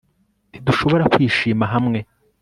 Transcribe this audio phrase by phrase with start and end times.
[0.49, 1.99] Ntidushobora kwishima hamwe